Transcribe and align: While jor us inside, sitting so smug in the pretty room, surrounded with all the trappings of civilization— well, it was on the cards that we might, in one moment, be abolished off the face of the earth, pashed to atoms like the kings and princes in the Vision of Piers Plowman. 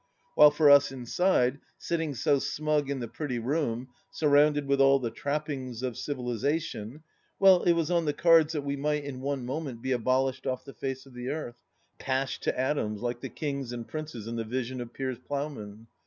While 0.33 0.49
jor 0.49 0.71
us 0.71 0.91
inside, 0.91 1.59
sitting 1.77 2.15
so 2.15 2.39
smug 2.39 2.89
in 2.89 3.01
the 3.01 3.07
pretty 3.07 3.37
room, 3.37 3.89
surrounded 4.09 4.65
with 4.65 4.81
all 4.81 4.97
the 4.97 5.11
trappings 5.11 5.83
of 5.83 5.95
civilization— 5.95 7.03
well, 7.39 7.61
it 7.61 7.73
was 7.73 7.91
on 7.91 8.05
the 8.05 8.11
cards 8.13 8.53
that 8.53 8.63
we 8.63 8.75
might, 8.75 9.03
in 9.03 9.21
one 9.21 9.45
moment, 9.45 9.83
be 9.83 9.91
abolished 9.91 10.47
off 10.47 10.65
the 10.65 10.73
face 10.73 11.05
of 11.05 11.13
the 11.13 11.29
earth, 11.29 11.59
pashed 11.99 12.41
to 12.45 12.59
atoms 12.59 13.03
like 13.03 13.21
the 13.21 13.29
kings 13.29 13.71
and 13.71 13.87
princes 13.87 14.25
in 14.25 14.37
the 14.37 14.43
Vision 14.43 14.81
of 14.81 14.91
Piers 14.91 15.19
Plowman. 15.19 15.85